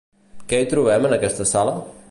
[0.53, 1.79] Què hi trobem en aquesta sala?